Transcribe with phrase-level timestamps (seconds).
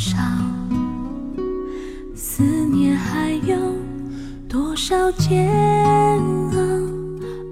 [0.00, 0.16] 少？
[2.14, 3.56] 思念还有
[4.48, 6.58] 多少煎熬？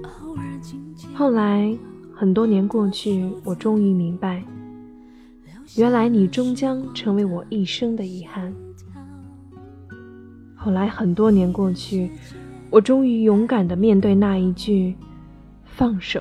[0.03, 0.43] 偶尔
[1.13, 1.77] 后来
[2.15, 4.43] 很多年过去，我终于明白，
[5.77, 8.51] 原来你终将成为我一生的遗憾。
[10.55, 12.09] 后来很多年过去，
[12.71, 14.95] 我终于勇敢的面对那一句
[15.63, 16.19] “放手”，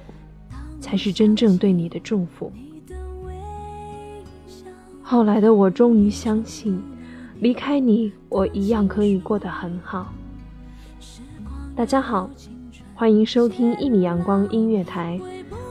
[0.78, 2.53] 才是真正对你的祝福。
[5.11, 6.79] 后来的我终于相信，
[7.41, 10.13] 离开你，我一样可以过得很好。
[11.75, 12.29] 大家好，
[12.95, 15.19] 欢迎收听一米阳光音乐台，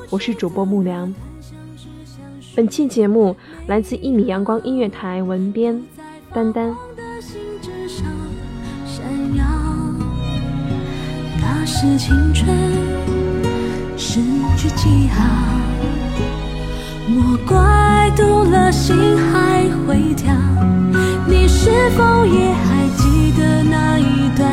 [0.10, 1.14] 我是主播木良。
[2.56, 3.36] 本期节目
[3.68, 5.80] 来自一米阳光音乐台文编
[6.34, 6.76] 丹丹。
[11.70, 12.50] 是青春
[13.98, 14.20] 失
[14.58, 15.24] 去记号。
[17.10, 18.96] 莫怪读了心
[19.98, 20.32] 还会跳，
[21.28, 24.48] 你是否也还记得那一段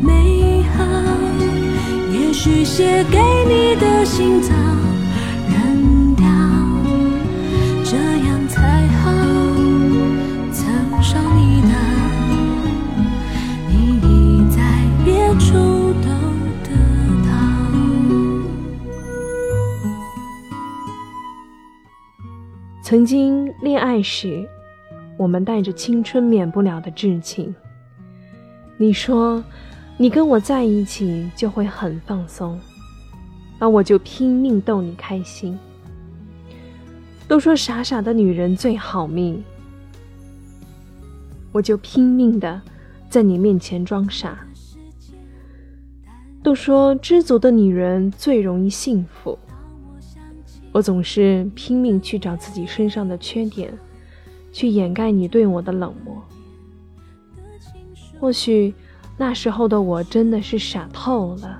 [0.00, 0.82] 美好？
[2.10, 4.54] 也许写给你的信早
[5.50, 6.24] 扔掉，
[7.84, 9.12] 这样才好。
[10.50, 11.68] 曾伤你的，
[13.68, 14.56] 你已在
[15.04, 15.52] 别处
[16.00, 16.08] 都
[16.64, 16.70] 得
[17.26, 17.30] 到。
[22.82, 24.48] 曾经恋爱时，
[25.16, 27.52] 我们带着青春免不了的稚气。
[28.76, 29.42] 你说，
[29.96, 32.58] 你跟我在一起就会很放松，
[33.58, 35.58] 那我就拼命逗你开心。
[37.28, 39.42] 都说傻傻的女人最好命，
[41.52, 42.60] 我就拼命的
[43.08, 44.38] 在你面前装傻。
[46.42, 49.38] 都说知足的女人最容易幸福。
[50.72, 53.72] 我总是拼命去找自己身上的缺点，
[54.54, 56.22] 去掩盖你对我的冷漠。
[58.20, 58.72] 或许
[59.16, 61.58] 那时候的我真的是傻透了，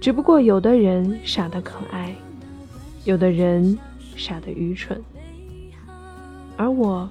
[0.00, 2.14] 只不过有的人傻得可爱，
[3.04, 3.78] 有的人
[4.16, 5.00] 傻得愚蠢，
[6.56, 7.08] 而我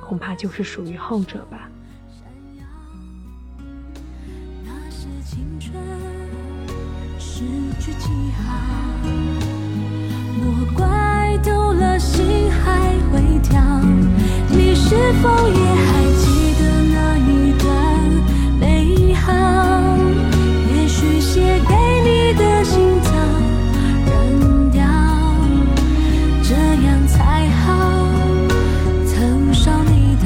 [0.00, 1.68] 恐怕就是属于后者吧。
[4.64, 5.74] 那是青春
[7.18, 7.42] 失
[7.80, 8.08] 去记
[8.38, 8.56] 号，
[10.38, 12.24] 莫怪丢了心
[13.10, 13.60] 会跳。
[14.48, 16.60] 你是否也还记得
[16.92, 17.64] 那一段
[18.58, 19.32] 美好？
[20.74, 21.74] 也许写给
[22.04, 23.10] 你的信早
[24.06, 24.82] 扔掉，
[26.42, 28.08] 这样才好。
[29.06, 30.24] 曾伤你的。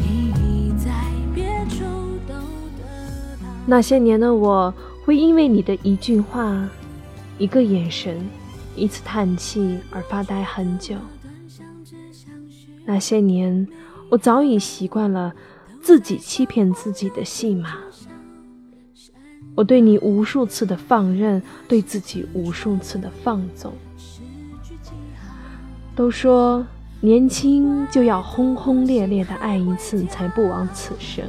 [0.00, 0.04] 你
[0.40, 0.90] 已在
[1.34, 1.84] 别处
[2.26, 2.34] 都
[2.76, 2.82] 得
[3.40, 3.44] 到。
[3.66, 4.72] 那些年的我，
[5.04, 6.68] 会因为你的一句话、
[7.38, 8.18] 一个眼神、
[8.76, 10.94] 一次叹气而发呆很久。
[12.84, 13.66] 那些年，
[14.08, 15.34] 我早已习惯了
[15.82, 17.78] 自己欺骗自己的戏码。
[19.54, 23.72] 我对你无数次的放任，对自己无数次的放纵。
[25.94, 26.64] 都说
[27.00, 31.24] 年轻就要轰轰烈烈的爱一次，才不枉此生。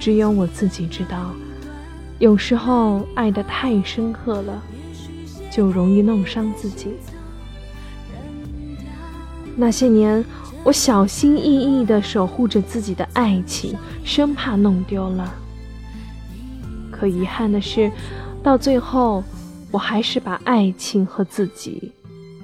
[0.00, 1.30] 只有我自己知道，
[2.18, 4.62] 有时候爱得太深刻了，
[5.54, 6.88] 就容易弄伤自己。
[9.54, 10.24] 那些年，
[10.64, 15.32] 我小心翼翼地守护着自己的爱情，生怕弄丢了。
[16.90, 17.88] 可遗憾的是，
[18.42, 19.22] 到最后，
[19.70, 21.92] 我还是把爱情和自己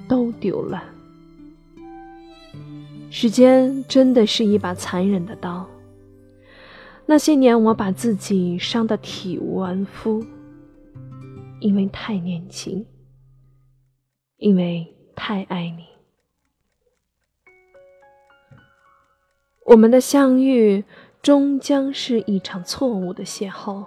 [0.07, 0.81] 都丢了。
[3.09, 5.67] 时间真的是一把残忍的刀。
[7.05, 10.23] 那些年，我把自己伤得体无完肤，
[11.59, 12.85] 因为太年轻，
[14.41, 15.85] 因为太爱你。
[19.65, 20.83] 我们的相遇
[21.21, 23.85] 终将是一场错误的邂逅，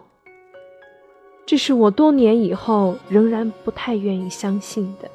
[1.45, 5.11] 这是我多年以后仍然不太愿意相信的。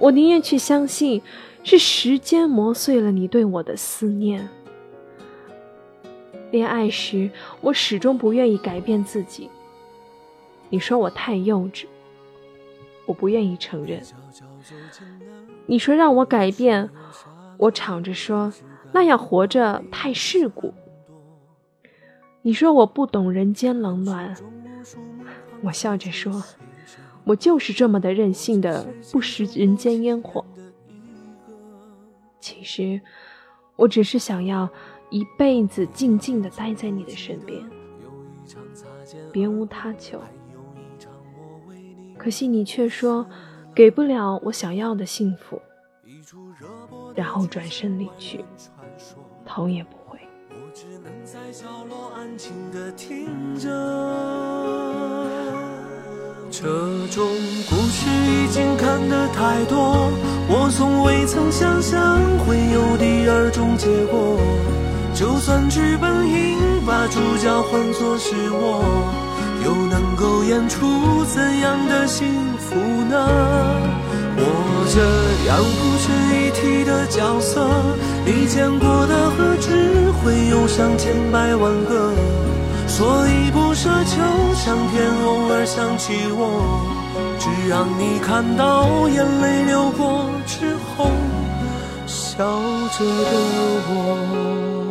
[0.00, 1.22] 我宁愿去相信
[1.62, 4.48] 是时间磨碎了你对我的思念。
[6.50, 7.30] 恋爱时，
[7.60, 9.48] 我始终不愿意改变自己。
[10.70, 11.84] 你说我太幼稚，
[13.06, 14.02] 我不愿意承认。
[15.66, 16.88] 你说让我改变，
[17.58, 18.52] 我吵着说
[18.92, 20.72] 那样活着太世故。
[22.42, 24.34] 你说我不懂人间冷暖，
[25.62, 26.42] 我笑着说，
[27.24, 30.44] 我就是这么的任性的不食人间烟火。
[32.40, 33.00] 其实，
[33.76, 34.68] 我只是想要。
[35.10, 37.62] 一辈子静静的待在你的身边，
[39.30, 40.18] 别无他求。
[42.24, 43.26] 可惜你却说
[43.74, 45.60] 给不了我想要的幸福，
[47.14, 48.42] 然后转身离去，
[49.44, 50.18] 头也不回。
[56.50, 56.62] 这
[57.08, 57.28] 种
[57.68, 60.10] 故事已经看得太多，
[60.48, 64.40] 我从未曾想象会有第二种结果。
[65.14, 66.56] 就算剧本应
[66.86, 68.82] 把主角换作是我，
[69.64, 72.26] 又能够演出怎样的幸
[72.58, 72.74] 福
[73.08, 73.16] 呢？
[74.36, 74.42] 我
[74.92, 75.00] 这
[75.48, 76.04] 样不值
[76.36, 77.66] 一提的角色，
[78.26, 82.12] 你见过的何止会有上千百万个？
[82.86, 84.20] 所以不奢求
[84.54, 86.84] 上天偶尔想起我，
[87.38, 91.10] 只让你看到眼泪流过之后，
[92.06, 92.44] 笑
[92.98, 93.30] 着的
[93.88, 94.83] 我。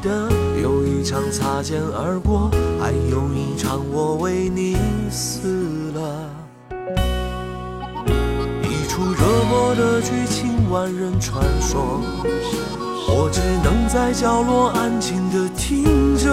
[0.00, 0.28] 记得
[0.62, 2.48] 有一场擦肩而过，
[2.80, 4.76] 还有一场我为你
[5.10, 6.30] 死了。
[8.62, 9.18] 一出热
[9.50, 12.00] 播的剧情，万人传说，
[13.08, 16.30] 我只能在角落安静的听着。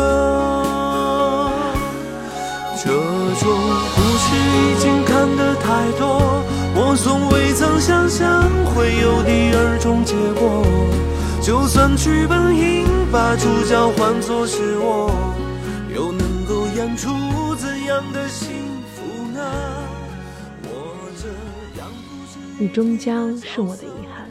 [2.77, 3.49] 这种
[3.95, 6.21] 故事已经看得太多，
[6.75, 8.43] 我从未曾想象
[8.75, 10.63] 会有第二种结果。
[11.45, 15.11] 就算剧本应把主角换作是我，
[15.95, 18.51] 又能够演出怎样的幸
[18.95, 19.39] 福呢？
[22.57, 24.27] 你终将是我的遗憾，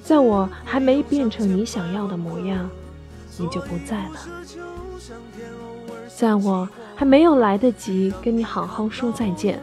[0.00, 2.70] 在我还没变成你想要的模样，
[3.36, 4.20] 你就不在了；
[6.16, 9.60] 在我还没有来得及跟你好好说再见，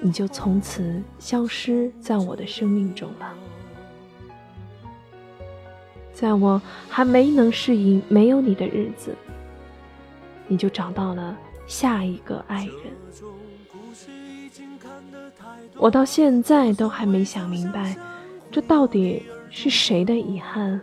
[0.00, 3.34] 你就从此消失在我的生命中了。
[6.14, 9.14] 在我还没能适应没有你的日子，
[10.46, 12.74] 你就找到了下一个爱人。
[15.76, 17.96] 我到现在都还没想明白，
[18.50, 20.80] 这到底是谁的遗憾，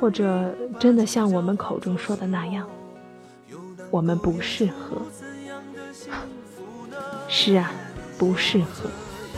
[0.00, 2.68] 或者真的像我们口中说的那样，
[3.90, 5.02] 我们不适合。
[7.28, 7.70] 是啊，
[8.16, 8.88] 不适合，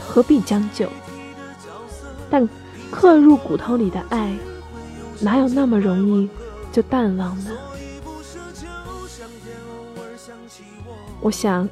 [0.06, 0.86] 何必将就？
[2.30, 2.48] 但
[2.90, 4.36] 刻入骨头里的爱。
[5.20, 6.28] 哪有那么容易
[6.72, 7.50] 就淡忘呢？
[11.20, 11.68] 我想，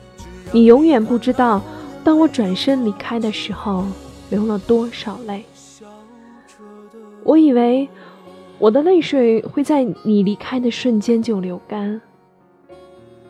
[0.53, 1.63] 你永远不知道，
[2.05, 3.87] 当我转身离开的时候，
[4.29, 5.45] 流了多少泪。
[7.25, 7.89] 我以为
[8.59, 12.01] 我的泪水会在你离开的瞬间就流干，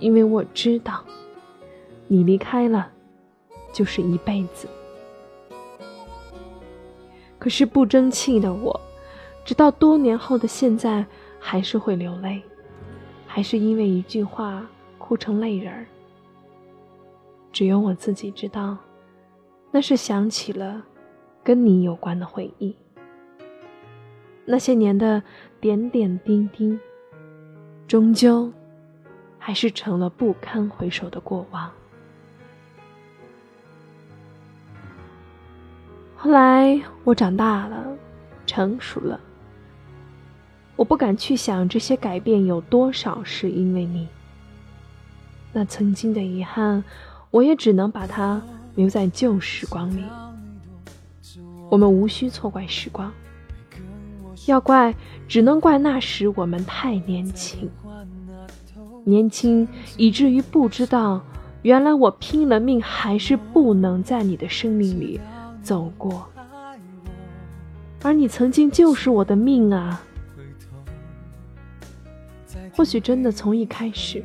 [0.00, 1.04] 因为我知道，
[2.08, 2.90] 你离开了，
[3.72, 4.66] 就是一辈子。
[7.38, 8.80] 可是不争气的我。
[9.48, 11.06] 直到多年后的现在，
[11.40, 12.42] 还是会流泪，
[13.26, 14.62] 还是因为一句话
[14.98, 15.86] 哭成泪人儿。
[17.50, 18.76] 只有我自己知道，
[19.70, 20.84] 那是想起了
[21.42, 22.76] 跟你有关的回忆。
[24.44, 25.22] 那些年的
[25.62, 26.78] 点点滴滴，
[27.86, 28.52] 终究
[29.38, 31.72] 还是成了不堪回首的过往。
[36.14, 37.96] 后来我长大了，
[38.44, 39.18] 成熟了。
[40.78, 44.06] 我不敢去想这些改变有多少是因为你。
[45.52, 46.84] 那曾经的遗憾，
[47.32, 48.40] 我也只能把它
[48.76, 50.04] 留在旧时光里。
[51.68, 53.12] 我们无需错怪时光，
[54.46, 54.94] 要怪
[55.26, 57.68] 只能怪那时我们太年轻，
[59.02, 59.66] 年轻
[59.96, 61.20] 以至于不知道，
[61.62, 65.20] 原来我拼了命还是不能在你的生命里
[65.60, 66.28] 走过，
[68.00, 70.04] 而你曾经就是我的命啊。
[72.78, 74.24] 或许真的从一开始，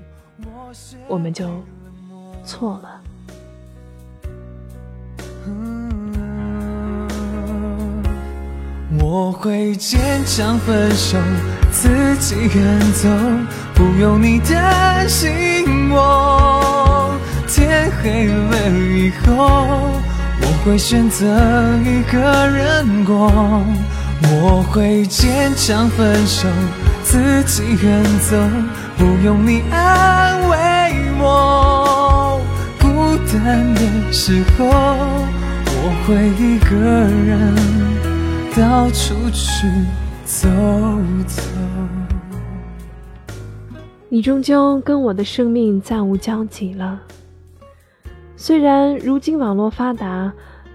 [1.08, 1.50] 我们就
[2.46, 3.02] 错了。
[9.00, 11.18] 我会坚强分手，
[11.72, 13.10] 自己远走，
[13.74, 17.12] 不用你担心我。
[17.48, 19.34] 天黑了以后，
[20.42, 21.26] 我会选择
[21.80, 23.32] 一个人过。
[24.26, 26.48] 我会坚强分手。
[27.14, 28.36] 自己远走，
[28.98, 30.56] 不用你安慰
[31.22, 32.42] 我。
[32.82, 32.88] 孤
[33.32, 37.54] 单的时候，我会一个人
[38.56, 39.68] 到处去
[40.26, 40.50] 走
[41.28, 41.40] 走。
[44.10, 47.00] 你终究跟我的生命再无交集了。
[48.36, 50.34] 虽然如今网络发达，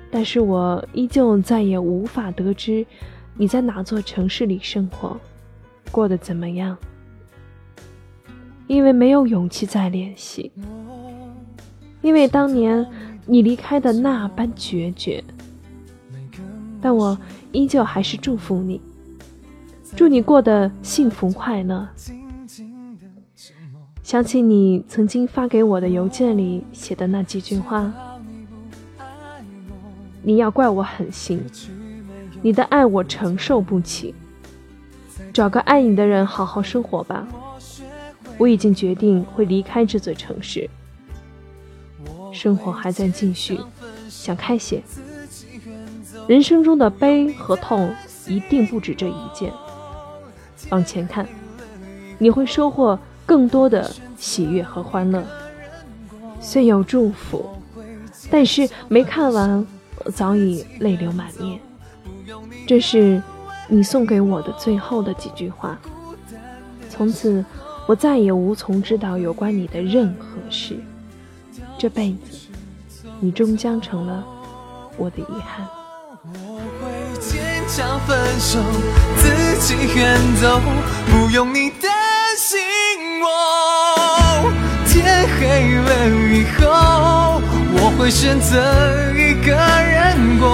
[0.09, 2.87] 但是我依旧再也无法得知
[3.35, 5.19] 你在哪座城市里生活。
[5.91, 6.77] 过得怎么样？
[8.67, 10.53] 因为没有勇气再联系，
[12.03, 12.87] 因为当年
[13.25, 15.25] 你离开的那般决绝。
[16.81, 17.19] 但我
[17.51, 18.81] 依旧还是祝福你，
[19.97, 21.89] 祝你过得幸福快乐。
[24.03, 27.93] 想起你曾经发给我的邮件里写的那几句话，
[30.23, 31.43] 你要怪我狠心，
[32.43, 34.15] 你的爱我承受不起。
[35.39, 37.25] 找个爱你的人好好生活吧。
[38.39, 40.69] 我已经决定会离开这座城市，
[42.33, 43.61] 生活还在继续，
[44.09, 44.83] 想开些。
[46.27, 47.95] 人生中的悲和痛
[48.27, 49.53] 一定不止这一件。
[50.71, 51.25] 往前看，
[52.19, 55.25] 你会收获更多的喜悦和欢乐。
[56.41, 57.49] 虽有祝福，
[58.29, 59.65] 但是没看完，
[60.05, 61.61] 我早已泪流满面。
[62.67, 63.23] 这是。
[63.71, 65.79] 你送给我的最后的几句话，
[66.89, 67.45] 从此
[67.87, 70.79] 我再也无从知道有关你的任何事。
[71.77, 72.49] 这辈子，
[73.21, 74.25] 你终将成了
[74.97, 75.67] 我的遗憾。
[76.25, 78.59] 我会坚强分手，
[79.19, 80.61] 自己远走，
[81.11, 81.91] 不用你担
[82.39, 82.59] 心
[83.23, 84.51] 我。
[84.87, 87.41] 天黑了以后，
[87.75, 88.57] 我会选择
[89.13, 90.49] 一个人过。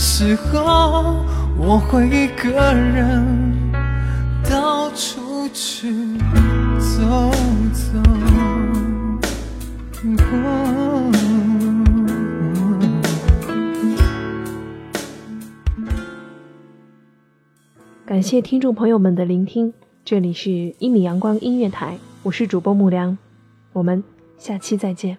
[0.00, 1.24] 时候，
[1.58, 3.72] 我会一个人
[4.48, 5.92] 到处去
[6.78, 7.28] 走
[7.72, 8.00] 走。
[18.06, 19.74] 感谢听众朋友们的聆听，
[20.04, 23.18] 这里是《一米阳光音乐台》，我是主播木良，
[23.72, 24.04] 我们
[24.38, 25.18] 下期再见。